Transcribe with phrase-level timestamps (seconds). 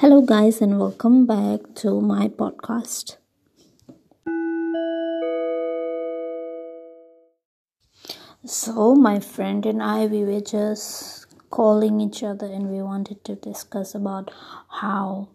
[0.00, 3.16] Hello, guys, and welcome back to my podcast.
[8.44, 13.36] So, my friend and I, we were just calling each other and we wanted to
[13.36, 14.30] discuss about
[14.68, 15.30] how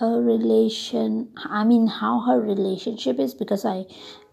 [0.00, 3.84] a relation i mean how her relationship is because i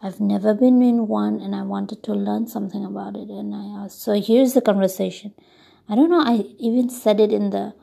[0.02, 3.84] i've never been in one and i wanted to learn something about it and i
[3.84, 5.34] asked so here's the conversation
[5.90, 7.74] i don't know i even said it in the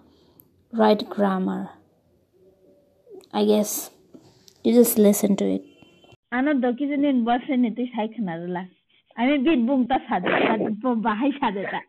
[0.77, 1.71] write grammar.
[3.33, 3.91] I guess
[4.65, 5.65] you just listen to it.
[6.33, 8.63] आनो दकिजन इन बस ने तो साइ खाना दला
[9.17, 10.31] আমি bit বুমটা সাদে
[11.05, 11.81] বাহাই সাদে তা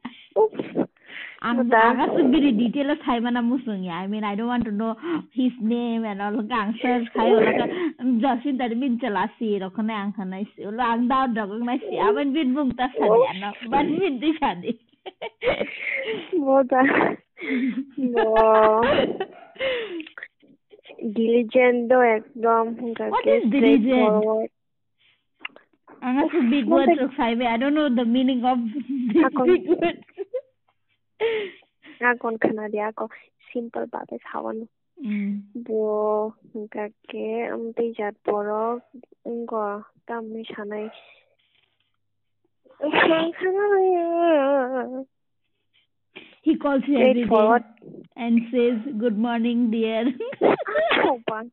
[1.48, 4.90] আমি আগাসু বিরি ডিটেল থাই মানা মুসুঙ্গি I mean I don't want to know
[5.38, 7.66] his name and all কা আং সার্চ খাই অল কা
[8.24, 12.86] জাসিন তার বিন চালাসি রকনে আং খানাইছি ওলো আং দাও ডগ নাইছি আমি বিট বুমটা
[12.96, 14.72] সাদে আনো but bit the Sade
[16.46, 16.82] Moda.
[17.98, 18.26] No.
[21.16, 22.64] diligent তো একদম
[23.14, 24.52] What is diligent?
[26.04, 27.38] I'm not a big word like, five.
[27.54, 28.60] I don't know the meaning of
[29.14, 29.98] this big word.
[32.10, 33.04] Ako kanadi ako
[33.52, 34.66] simple babe sawanu.
[35.66, 36.34] bo
[36.74, 38.82] kake amte jat borok
[39.28, 40.90] ngo tamni sanai
[46.44, 47.30] He calls you every day
[48.16, 50.06] and says, Good morning, dear.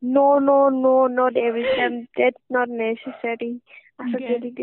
[0.03, 2.07] no, no, no, not every time.
[2.17, 3.61] That's not necessary.
[4.01, 4.55] Okay.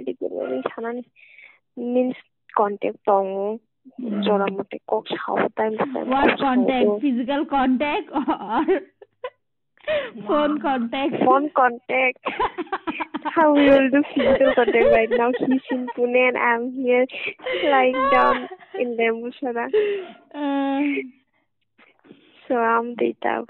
[1.76, 2.16] Means
[2.56, 3.60] contact tong.
[4.00, 6.10] Joramote kok sao time to time.
[6.10, 7.02] What contact?
[7.02, 8.66] Physical contact or
[10.28, 11.14] Phone contact.
[11.26, 12.20] Phone contact.
[13.24, 15.32] How we will do physical contact right now.
[15.40, 17.06] He's in Pune and I'm here
[17.66, 18.48] lying down
[18.80, 19.08] in the
[20.34, 20.82] Uh,
[22.48, 23.46] so I'm Data.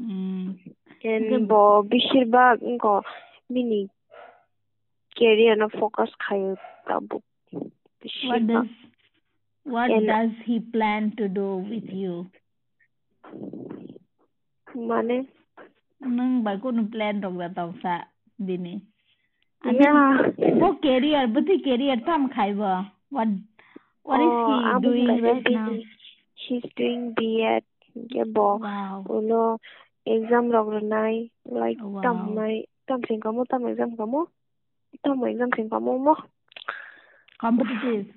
[0.00, 0.58] Mm.
[1.02, 3.02] And bo bishirba go
[3.48, 3.88] mini
[5.18, 7.22] carry on a focus khayo tabu.
[7.52, 8.66] What does
[9.64, 12.30] what and, does he plan to do with you?
[14.74, 15.28] Money.
[16.00, 17.94] nang bai ko nu plan rong ga taw sa
[18.40, 18.80] dini
[19.66, 19.84] ani
[20.60, 23.28] wo career buti career tam khaiba what
[24.08, 25.68] what is he oh, doing right now?
[26.40, 27.64] she's doing BEd
[28.08, 29.04] gebo wow.
[29.12, 29.60] uno
[30.08, 32.02] exam log nai like oh, wow.
[32.04, 34.26] tam nai tam sing kamo tam exam kamo
[35.04, 36.14] tam exam sing kamo mo
[37.40, 38.08] competitive.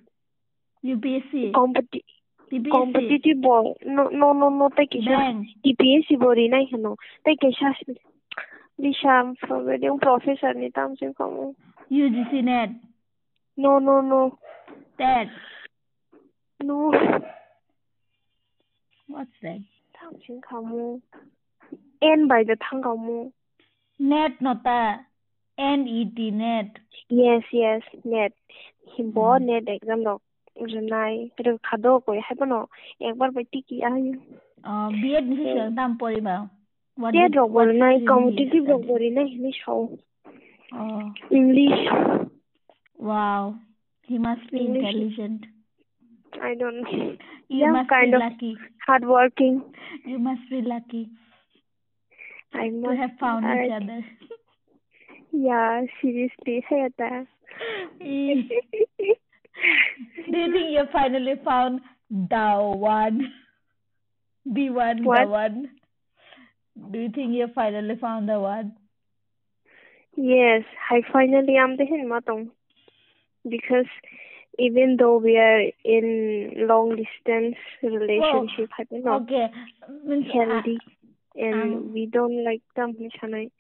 [0.83, 2.12] UPSC competitive
[2.49, 5.19] competitive bo no no no no te kisha
[5.63, 6.95] TPS bo ri nai hano
[7.25, 7.73] te kisha
[8.77, 11.55] di sham for de un professor ni tam se como
[11.89, 12.71] UGC net
[13.57, 14.37] no no no
[14.97, 15.27] that
[16.63, 16.91] no
[19.07, 19.61] what's that
[19.99, 21.01] tam se como
[22.01, 23.31] n by the tang como
[23.99, 25.05] net no ta
[25.57, 26.79] n e t net.
[27.09, 28.33] Yes yes net.
[28.95, 30.21] Him bo net exam dog
[30.55, 32.65] নাই সেইটো খাদ কৰি খাব ন
[33.01, 34.11] একবাৰ by কি আহি
[35.75, 36.27] দাম পৰিব।
[37.73, 39.87] নাই কম্পিটিটিভ নকৰি নাই সেইখিনি চাওঁ।
[41.31, 41.87] English.
[43.03, 43.53] Wow
[44.09, 45.45] he must be intelligent
[46.41, 46.87] I don't
[47.49, 48.55] you must kind of lucky
[48.87, 49.59] hard working
[50.05, 51.05] you must be lucky
[52.53, 54.01] I know have found each other.
[55.33, 57.09] yeah, seriously, সেই এটা
[60.31, 63.33] Do you think you finally found the one?
[64.45, 65.69] The one, the one.
[66.91, 68.73] Do you think you finally found the one?
[70.15, 72.49] Yes, I finally am the matong.
[73.47, 73.87] Because
[74.59, 79.47] even though we are in long distance relationship, I don't know, Okay.
[80.05, 80.61] Means, uh,
[81.35, 83.51] and um, we don't like them chanai.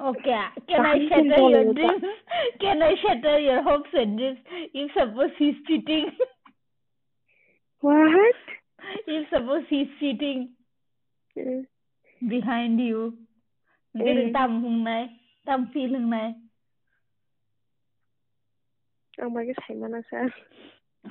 [0.00, 0.40] Okay.
[0.68, 2.04] Can I shatter your dreams?
[2.60, 4.38] Can I shatter your hopes and dreams?
[4.72, 6.10] If suppose he's cheating,
[7.80, 8.34] What?
[9.06, 10.50] if suppose he's cheating
[11.36, 11.66] Mm.
[12.28, 13.18] behind you,
[13.96, 14.32] Mm.
[14.32, 15.10] tam hung nai,
[15.46, 16.34] tam feel hung nai.
[19.20, 20.30] Oh my god, Simon sir.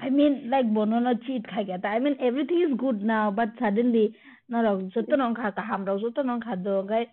[0.02, 1.80] I mean, like bono no cheat khai gaya.
[1.84, 4.16] I mean, everything is good now, but suddenly,
[4.50, 7.06] na rog joto nong kha kaham rog joto nong kha do gai.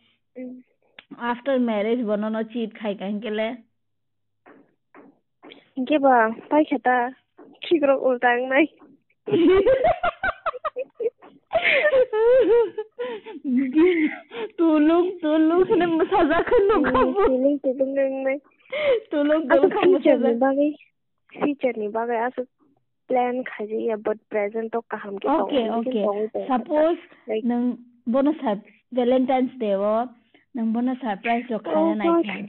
[1.10, 3.46] After marriage বনানো চিট খাই কেন গেলে
[5.88, 6.16] গেবা
[6.50, 6.96] তাই খেতা
[7.62, 8.64] ঠিক rock উল্টাং নাই।
[14.58, 18.38] তুলুক তুলুক নে সাজা খন নো খাব তুলুক তুলুক নে নাই।
[19.10, 20.68] তুলুক দম খাব সাজা বাগে
[21.32, 22.36] ফিচার নি বাগে আস
[23.10, 26.00] প্ল্যান খাজি ইয়া বাট প্রেজেন্ট তো কাম কে ওকে ওকে
[26.48, 26.96] সাপোজ
[27.50, 27.62] নং
[28.12, 28.58] বনসাপ
[28.92, 29.94] ভ্যালেন্টাইন্স ডে ও
[30.54, 32.48] nang bonus surprise lo khaya nai khan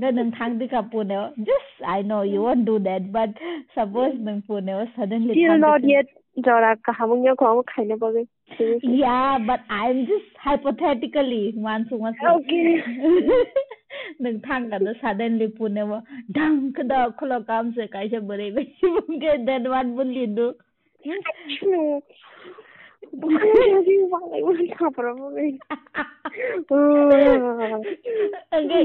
[0.00, 1.16] nga nang thang di ka pune
[1.48, 3.30] just i know you won't do that but
[3.74, 6.06] suppose nang pune suddenly still not yet.
[6.46, 8.26] jara kahamung ya ko khai na bage
[9.02, 12.18] yeah but i'm just hypothetically once once.
[12.32, 12.82] Okay.
[14.26, 16.00] nang thang ka suddenly pune wo
[16.40, 18.66] dang kada kholo kam se kai se bare be
[19.22, 20.50] ke that one bully do
[23.22, 23.30] okay,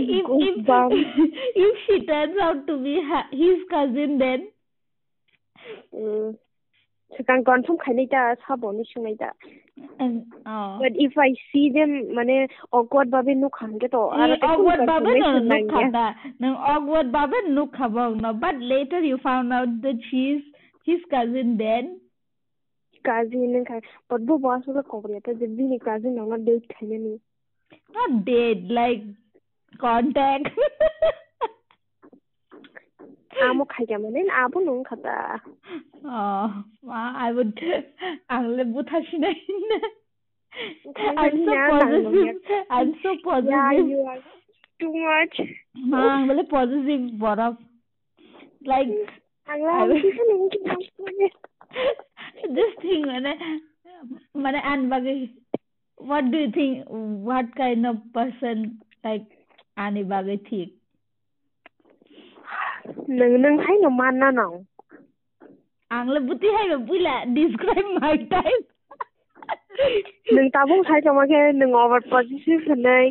[0.05, 0.65] if, if,
[1.55, 4.47] if she turns out to be his cousin then?
[7.17, 9.33] Sekarang confirm kali ta sabo ni sungai ta
[10.45, 10.77] oh.
[10.77, 15.17] but if i see them mane awkward babe nu kham ke to ar awkward babe
[15.17, 19.97] no nu khata no awkward babe nu khabong no but later you found out that
[20.11, 20.45] she's
[20.85, 21.01] his
[23.08, 26.68] cousin then cousin ka but bo boss la cobre ta jab bhi cousin na date
[26.78, 27.12] thane ni
[27.98, 29.04] not date like
[29.84, 30.46] contact
[33.48, 35.18] amo khai ja mane abo nung khata
[36.04, 36.48] oh
[37.26, 37.60] i would
[38.38, 39.36] angle butha sinai
[41.20, 42.36] I'm so positive.
[42.70, 43.54] I'm so positive.
[43.54, 44.20] Yeah, you are
[44.82, 45.40] too much.
[45.94, 47.46] हाँ बोले positive बड़ा
[48.70, 48.92] like
[49.48, 49.56] I
[52.56, 53.32] this thing মানে
[54.44, 55.14] মানে আনবাগে
[56.10, 56.72] what do you think
[57.28, 58.56] what kind of person
[59.06, 59.26] like
[59.84, 60.68] আনিবাগে ঠিক
[63.18, 64.54] nang nang hai no man na nang
[65.96, 68.66] angla buti hai bula describe my type
[70.34, 73.06] nang tabung hai chama ke nang over positive nai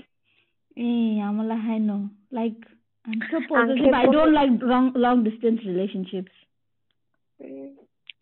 [0.77, 1.97] eh amala hai no
[2.39, 2.59] like
[3.07, 6.33] i'm so positive i don't like long long distance relationships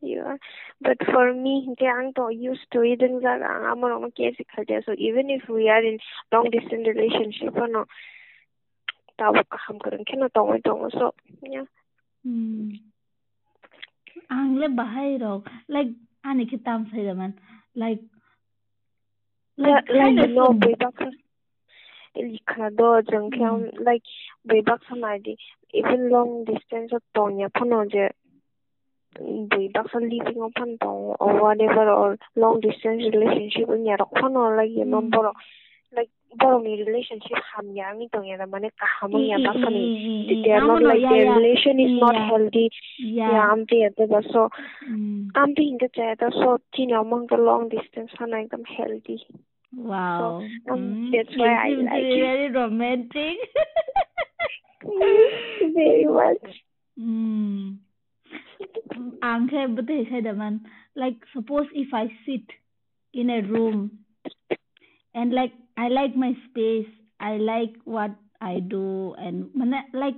[0.06, 0.38] here.
[0.80, 3.02] But for me, gang to used to it.
[3.02, 4.36] and that I'm not case
[4.86, 5.98] So even if we are in
[6.32, 7.86] long distance relationship or no,
[9.18, 11.64] so yeah.
[12.24, 12.70] Hmm.
[14.30, 15.88] Angle bahai ro like
[16.24, 17.34] ani kitam sai man
[17.74, 18.00] like
[19.56, 20.98] like like you know bebak
[22.16, 23.82] likha do jang kyam hmm.
[23.88, 24.02] like
[24.46, 25.36] be bebak samadi
[25.72, 28.08] even long distance of tonya phono je
[29.20, 34.84] we doesn't living open or whatever or long distance relationship in your or like you
[34.84, 35.32] know but
[35.96, 40.42] like but ni relationship ham ya mi to ya mane ka ham ya ba ni
[40.44, 42.68] they are not like their relation is not healthy.
[42.98, 43.52] Yeah.
[43.52, 44.48] Am ate ba so
[45.34, 49.20] am te hinga cha ta so tin among the long distance han ekdam healthy.
[49.76, 50.40] Wow.
[50.66, 51.10] So, um, mm.
[51.12, 52.20] that's why i like it.
[52.20, 53.36] very romantic.
[55.74, 56.46] Very much.
[56.98, 57.78] Mm.
[59.22, 60.60] Anghe, but he said, man,
[60.94, 62.42] like, suppose if I sit
[63.12, 63.98] in a room
[65.14, 66.88] and like, I like my space,
[67.20, 68.10] I like what
[68.40, 69.50] I do, and
[69.92, 70.14] like,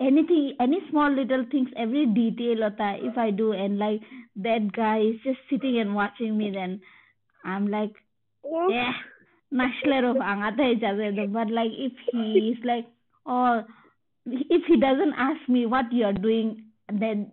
[0.00, 4.00] anything any small little things every detail ota if i do and like
[4.36, 6.80] that guy is just sitting and watching me then
[7.44, 7.92] i'm like
[8.70, 8.92] yeah eh,
[10.04, 10.16] of
[11.32, 12.86] but like if he is like
[13.26, 13.64] or
[14.26, 17.32] if he doesn't ask me what you're doing then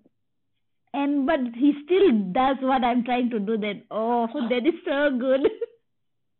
[0.94, 5.10] and but he still does what I'm trying to do then oh that is so
[5.18, 5.42] good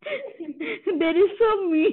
[1.02, 1.85] that is so me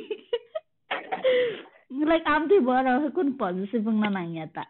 [2.06, 4.64] like I'm the one who couldn't positive na nang yata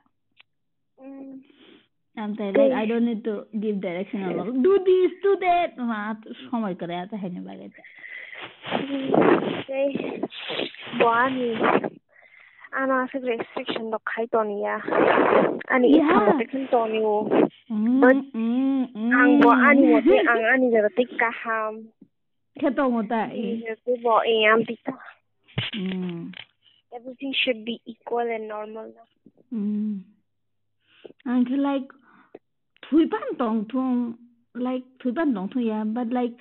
[2.18, 6.02] I'm saying like I don't need to give direction along do this do that মা
[6.50, 7.82] সময় করে এত হেনে বাগাইতে
[12.73, 12.83] Buani.
[12.83, 14.81] Ana sa restriction do khai to niya.
[15.71, 16.09] Ani yeah.
[16.41, 17.29] ita mo to niyo.
[18.01, 18.17] But
[18.97, 21.89] ang bo ani mo te ang ani da te kaham.
[22.59, 23.61] Keto mo ta eh.
[23.85, 24.93] Te bo eh am tita.
[26.95, 29.09] Everything should be equal and normal now.
[29.53, 30.03] Mm.
[31.25, 31.89] And like
[32.89, 34.19] thui ban tong thong
[34.55, 36.33] like thui ban tong thong yeah but like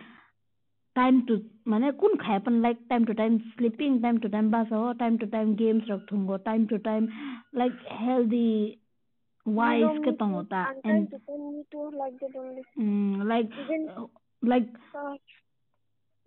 [0.96, 4.72] time to माने कुन खाए पनि like time to time sleeping time to time बास
[4.72, 7.08] हो time to time games रखथुङ्गो time to time
[7.56, 8.78] like healthy
[9.48, 11.16] vice के त होता and
[13.28, 13.50] like
[14.46, 14.78] like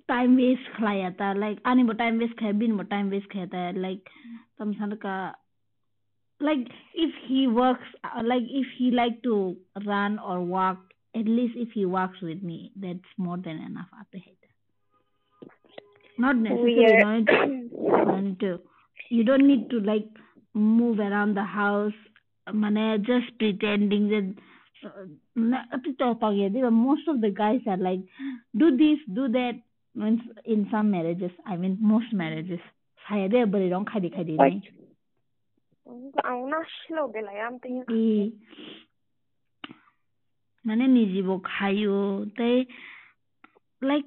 [0.09, 3.47] time waste खलाया था लाइक आने वो टाइम वेस्ट खाए बिन वो टाइम वेस्ट खाया
[3.47, 4.09] था लाइक
[4.59, 5.35] तम सन का
[6.41, 9.57] like if he works uh, like if he like to
[9.87, 10.79] run or walk
[11.15, 14.07] at least if he walks with me that's more than enough up
[16.18, 18.60] not necessarily not to, to
[19.10, 20.08] you don't need to like
[20.54, 22.00] move around the house
[22.64, 24.28] মানে just pretending that
[26.72, 28.02] most of the guys are like
[28.58, 29.56] do this do that
[29.96, 32.64] means in some marriages i mean most marriages
[33.06, 34.60] sayade bari rong khadi khadi ni
[36.30, 37.80] ang na slow de la yam ting
[40.68, 42.00] মানে নিজিব খাইও
[42.38, 42.56] তাই
[43.90, 44.06] like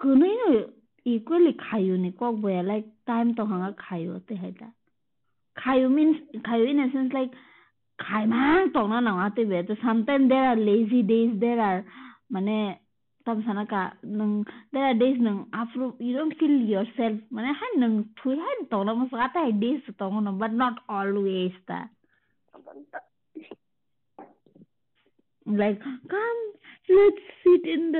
[0.00, 0.58] কোনোৱে
[1.06, 4.68] equally খায়ো নি কওক বেয়া like time তহঁত খায়ো তেহেঁতা
[5.56, 7.30] খায়ো মিনচ খায়ো a sense লাইক
[7.98, 11.78] খাই মান তহঁত নহাতে বেয়া তো চামটাইম দেৰ আৰ লেজি ডেইজ দেৰ আৰ
[12.32, 12.56] মানে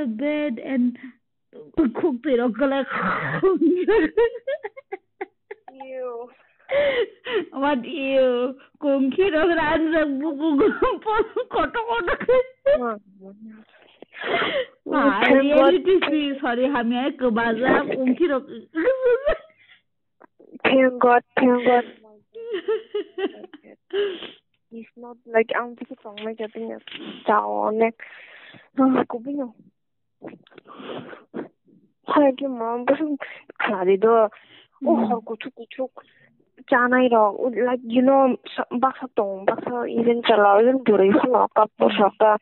[0.07, 0.99] bed and
[2.01, 2.87] cooked it or like
[5.73, 6.29] Ew.
[7.53, 8.55] What ew?
[8.81, 10.05] Kunki dog runs a
[11.51, 13.01] koto koto.
[14.93, 16.33] I really see.
[16.41, 17.71] Sorry, I'm a kubaza.
[17.95, 18.45] Kunki dog.
[20.65, 21.85] Thank God, thank God.
[24.71, 26.85] He's not like I'm thinking from like I think it's
[27.27, 27.79] down.
[27.79, 27.99] Like,
[28.79, 29.55] oh,
[32.10, 33.18] 하기 뭐 무슨
[33.58, 34.30] 가리도
[34.86, 35.92] 오 하고 죽고 죽
[36.70, 38.36] 짜나이로 like you know
[38.82, 42.38] baksa tong baksa even chala even dure hana ka posaka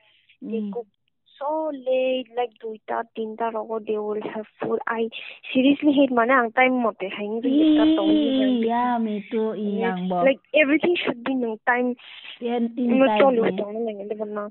[1.39, 5.09] so late like duita tinta rogo they will have food i
[5.53, 6.79] seriously hate mana ang time
[7.17, 9.55] haing di yeah me too
[10.11, 11.95] bo like everything should be no time
[12.47, 14.45] yeah in time tolo tong na ngi de na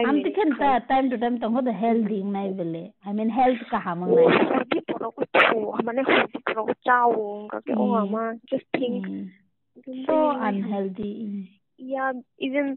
[0.00, 3.62] am kan ta time to time tong ho the healthy nai bele i mean health
[3.74, 7.60] ka ha mang nai di poro ko to mane ho di poro ko chao ka
[7.68, 8.24] ke o
[8.54, 9.04] just think
[10.08, 10.18] so
[10.50, 11.12] unhealthy
[11.92, 12.12] yeah
[12.46, 12.76] even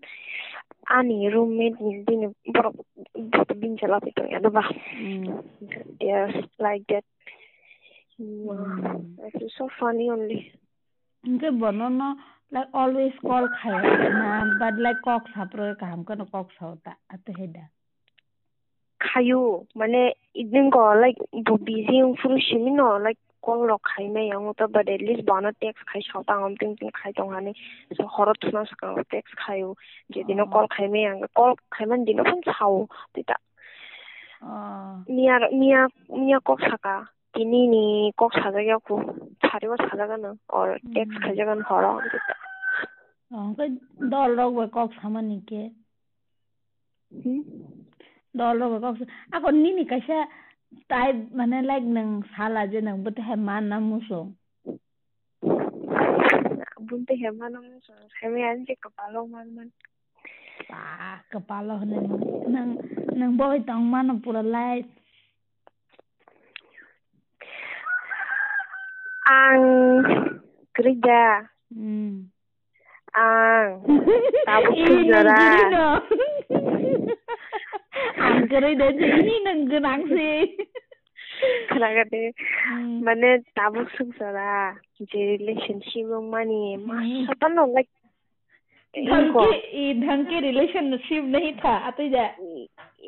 [0.98, 2.72] ani roommate ni din poro
[3.61, 4.65] bin chala pito ya ba
[6.01, 7.05] yes like that
[8.21, 9.19] mm.
[9.29, 10.41] it is so funny only
[11.27, 12.09] nke bonono
[12.55, 13.83] like always call khai
[14.21, 17.65] na but like kok sapro kam kono kok sauta ate heda
[19.07, 19.41] খায়ো
[19.81, 20.01] মানে
[20.43, 21.17] ইদিন ক like
[21.67, 25.52] busy furu shimino like kong lo khai me yang to ba de lis ba na
[25.62, 27.54] text khai sha ta ngam ting ting khai tong ani
[27.98, 29.76] so horot thuna ska text khai u
[30.14, 33.38] je dino kol khai me yang kol khai man dino pun chao ti ta
[35.08, 37.10] 미야 미야 미야 꼭 사가.
[37.34, 39.02] 디니니 꼭 사가려고.
[39.48, 42.34] 자료 사가는 어 텍스 가져간 거라 그랬다.
[43.32, 45.72] 어, 그 달러고 꼭 사면 이게.
[47.26, 47.44] 응?
[48.38, 48.98] 달러고 꼭
[49.32, 50.28] 아, 건니니 가셔
[50.88, 54.32] tayo manalagg ng sala dyan he man na muso.
[56.82, 57.96] Butaheman na muso.
[58.20, 59.70] Hemian si kapalo man man.
[60.68, 62.08] Pa, kapalo nang
[62.52, 62.70] nang
[63.16, 64.84] nang boy tang man ang pura lai
[69.32, 69.64] Ang
[70.76, 71.48] kerja.
[71.72, 72.28] Hmm.
[73.16, 73.68] Ang
[74.44, 76.04] tabuk sejarah.
[78.51, 80.57] tabu kerja ang kere de ini nang genang sih
[81.69, 82.33] Keraga deh,
[83.05, 84.73] mana tabuk sengsara,
[85.05, 87.93] je relationship mani, masa apa no like
[88.97, 92.25] ढंग के ढंग के relationship नहीं था आते जा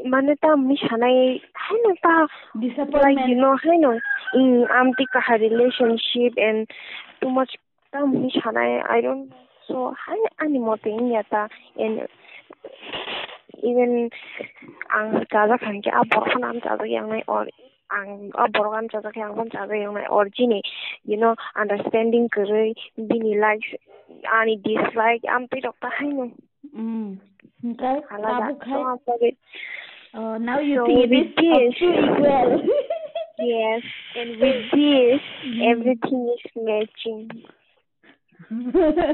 [0.05, 2.29] माने ता मी छानाय है ना ता
[2.61, 3.97] disappointment you know है ना
[4.37, 6.69] in am ती का relationship and
[7.23, 7.57] too much
[7.93, 9.33] ता मी छानाय I don't
[9.65, 11.49] so है ani mote in ya ta
[11.81, 12.05] and
[13.62, 14.10] even
[14.90, 17.48] ang jaga kan ke abor kan am jaga yang nai or
[17.92, 20.62] ang abor kan jaga yang kan jaga yang nai or jini
[21.04, 23.68] you know understanding kere bini like
[24.40, 26.32] ani dislike am pi dokta hai no
[26.74, 27.20] mm
[27.74, 29.36] okay tabu khai
[30.16, 32.62] Oh, now you so is this, equal.
[33.40, 33.82] yes,
[34.16, 35.72] and with this, mm.
[35.72, 37.30] everything is matching.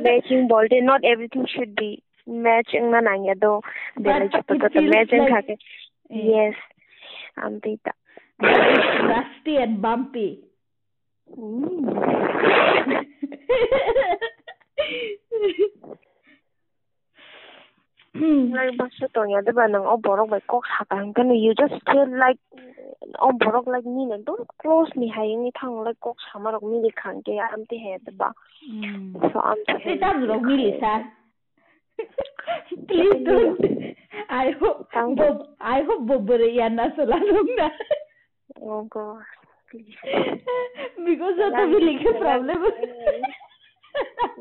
[0.04, 3.62] matching bold, not everything should be matching na nang yado.
[3.98, 5.58] Dela chu to to matching kha ke
[6.10, 6.56] yes.
[7.38, 7.94] Am tita.
[8.40, 10.40] Rusty and bumpy.
[11.38, 11.86] Mm.
[18.20, 22.40] Like basta to nya de banang oborok bai kok hakang kan you just feel like
[23.20, 26.82] on borok like me and don't close me hai ni thang la kok samarok mi
[26.84, 28.34] likhang ke amti he de ba?
[28.68, 29.14] Mm.
[29.32, 31.00] So am ta ta ro mi li sa
[32.88, 33.60] Please don't.
[34.30, 37.70] I hope Bob, I hope Bobore यांना सलाम
[38.62, 39.24] Oh God,
[39.72, 39.96] please.
[41.06, 42.64] Because of the legal problem.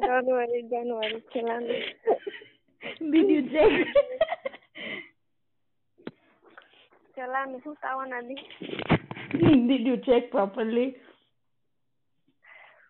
[0.01, 1.63] don't worry, don't worry, Chalam.
[3.13, 3.73] Did you check?
[7.17, 8.37] Chalam, who Tawan Adi?
[9.69, 10.97] Did you check properly?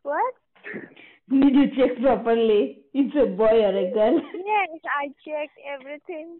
[0.03, 0.35] What?
[1.31, 2.79] Did you check properly?
[2.95, 4.21] It's a boy or a girl?
[4.35, 6.39] Yes, I checked everything.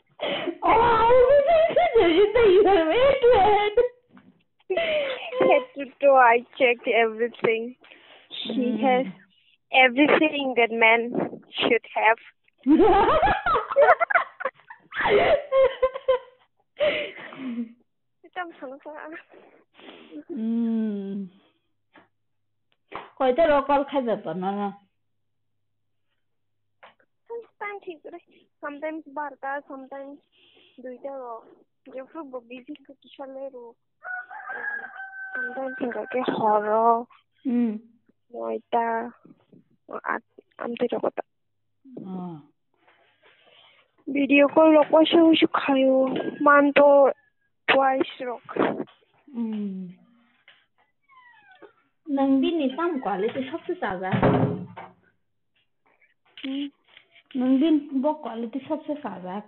[0.65, 1.11] Oh,
[2.49, 3.71] you are
[5.41, 7.77] Head to toe, I checked everything.
[8.45, 8.81] She Mm.
[8.81, 9.07] has
[9.73, 11.13] everything that man
[11.61, 12.19] should have.
[18.35, 18.51] 좀
[23.17, 24.71] কইতৰ অকল খাই যাব ন ন
[44.09, 45.97] video call নকৈছো খায়ো
[46.43, 46.89] মানটো
[47.69, 48.31] পোৱাইছ ৰ
[52.09, 54.11] नंदिनी सांग college सबसे सागा
[57.37, 59.39] नंदिन बो क्वालिटी सबसे सागा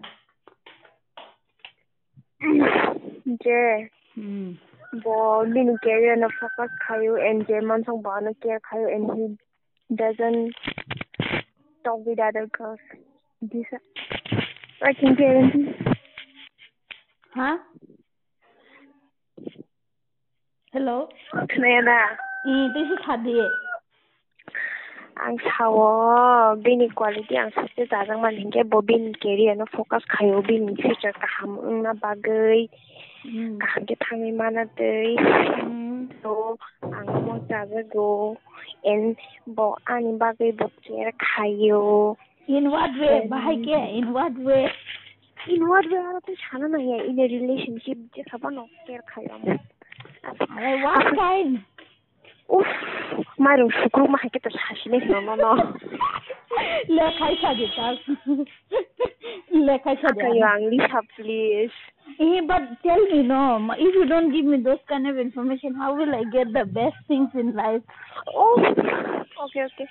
[3.44, 3.60] जे
[5.04, 5.18] बो
[5.54, 9.36] दिन के न फकस खायो एंड जे मन सो बान के खायो and he
[9.90, 10.52] doesn't
[11.84, 12.82] talk with other girls
[13.42, 13.70] this
[14.82, 15.94] I can guarantee
[17.32, 17.54] हाँ
[20.74, 20.96] hello
[21.34, 21.98] Sneha
[22.44, 23.30] 嗯，对，是差的。
[25.20, 30.72] ang sawo bini quality ang sase jajang man hingke bo bin career no focus khayo bin
[30.80, 32.72] future ka ham na bagai
[33.60, 35.20] ka hangke thangai mana tei
[36.24, 38.40] so ang mo jajago
[38.80, 39.12] en
[39.44, 42.16] bo ani bagai bo care khayo
[42.48, 44.72] in what way bahai ke in what way
[45.52, 49.36] in what way ara tu chana na ya in a relationship je sabano care khayo
[49.36, 49.60] am
[50.80, 51.60] what kind
[52.50, 52.66] اوف
[53.38, 55.74] مالو شكرو ما حكيتش حشميه نو نو نو
[56.88, 57.98] لا خايفه جدا
[59.50, 61.76] لا خايفه جدا your English up please
[62.18, 65.94] Eh, but tell me, no, if you don't give me those kind of information, how
[65.94, 67.82] will I get the best things in life?
[68.34, 68.56] Oh,
[69.44, 69.88] okay, okay.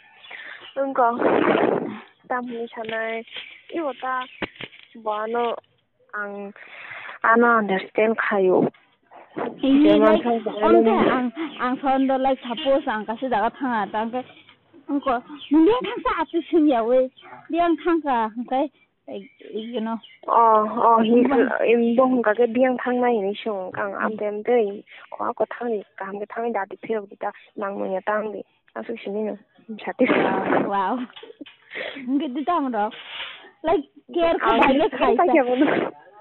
[0.77, 1.07] Unko,
[2.27, 3.25] tam ni chanai,
[3.75, 4.13] iwata,
[5.03, 5.55] bano,
[6.13, 6.53] ang,
[7.23, 8.69] ano understand kayo.
[9.37, 11.27] Eh, Jangan like, sampai onke ada- ang
[11.61, 14.25] ang sondo like suppose ang kasi daga thanga tangke
[14.89, 15.21] angko
[15.53, 17.05] nung thang sa atu sing ya we
[17.53, 18.65] liang thang ka kai
[19.05, 23.69] like you know oh oh hi im bong ka ke biang thang nai ni shong
[23.77, 24.81] kang am dem de
[25.13, 28.01] ko ko thang ni kam ke thang da di phir di ta nang mo ya
[28.09, 28.41] tang di
[28.75, 29.35] asu shini no
[29.77, 30.09] chati
[30.65, 30.97] wow
[32.01, 32.89] nge di tang ro
[33.61, 35.25] like care ka bhaile khai ta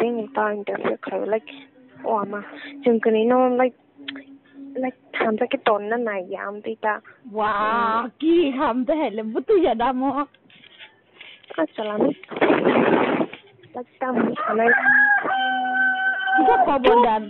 [0.00, 1.50] deng ta interview khayo like
[2.04, 2.40] o ama
[2.82, 3.76] jung kani no like
[4.82, 6.94] like tham ta ke ton na na yam ti ta
[7.36, 7.50] ওয়া
[8.20, 10.08] কি হামতে হেলে বুতু জাদা মো
[11.62, 12.02] asalam
[13.74, 14.70] like ta mo sanai
[16.36, 17.22] কিটা খবর দান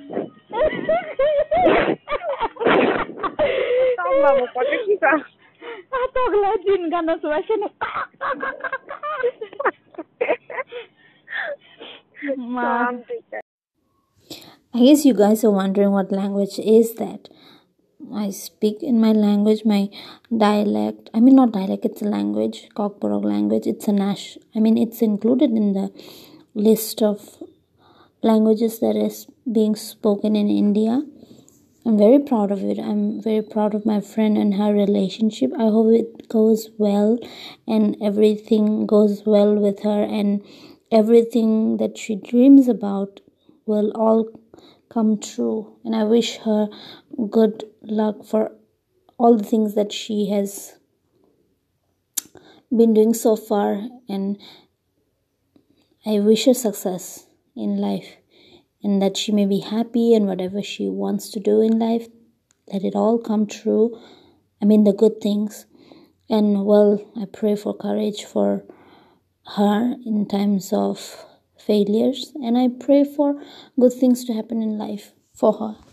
[3.96, 5.39] ta ma mo pa ki ta আতগলা দিন গান
[13.31, 13.41] so.
[14.73, 17.27] I guess you guys are wondering what language is that.
[18.13, 19.89] I speak in my language, my
[20.35, 21.09] dialect.
[21.13, 23.67] I mean, not dialect, it's a language, Kokborok language.
[23.67, 24.37] It's a Nash.
[24.55, 25.91] I mean, it's included in the
[26.53, 27.43] list of
[28.21, 31.03] languages that is being spoken in India.
[31.83, 32.77] I'm very proud of it.
[32.77, 35.51] I'm very proud of my friend and her relationship.
[35.57, 37.17] I hope it goes well
[37.67, 40.43] and everything goes well with her and
[40.91, 43.21] everything that she dreams about
[43.65, 44.29] will all
[44.89, 45.75] come true.
[45.83, 46.69] And I wish her
[47.31, 48.51] good luck for
[49.17, 50.77] all the things that she has
[52.69, 53.87] been doing so far.
[54.07, 54.37] And
[56.05, 58.17] I wish her success in life
[58.83, 62.07] and that she may be happy and whatever she wants to do in life,
[62.71, 63.99] let it all come true.
[64.61, 65.65] I mean, the good things.
[66.29, 68.63] And well, I pray for courage for
[69.55, 71.25] her in times of
[71.57, 73.41] failures and I pray for
[73.79, 75.90] good things to happen in life for her.